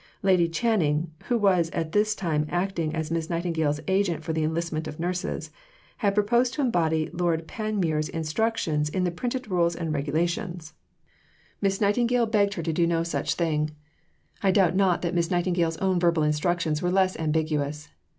Lady 0.23 0.49
Canning, 0.49 1.11
who 1.25 1.37
was 1.37 1.69
at 1.73 1.91
this 1.91 2.15
time 2.15 2.47
acting 2.49 2.95
as 2.95 3.11
Miss 3.11 3.29
Nightingale's 3.29 3.79
agent 3.87 4.23
for 4.23 4.33
the 4.33 4.43
enlistment 4.43 4.87
of 4.87 4.99
nurses, 4.99 5.51
had 5.97 6.15
proposed 6.15 6.55
to 6.55 6.61
embody 6.61 7.11
Lord 7.13 7.47
Panmure's 7.47 8.09
instructions 8.09 8.89
in 8.89 9.03
the 9.03 9.11
printed 9.11 9.51
Rules 9.51 9.75
and 9.75 9.93
Regulations. 9.93 10.73
Miss 11.61 11.79
Nightingale 11.79 12.25
begged 12.25 12.55
her 12.55 12.63
to 12.63 12.73
do 12.73 12.87
no 12.87 13.03
such 13.03 13.35
thing. 13.35 13.69
I 14.41 14.49
doubt 14.49 14.75
not 14.75 15.03
that 15.03 15.13
Miss 15.13 15.29
Nightingale's 15.29 15.77
own 15.77 15.99
verbal 15.99 16.23
instructions 16.23 16.81
were 16.81 16.89
less 16.89 17.15
ambiguous. 17.19 17.89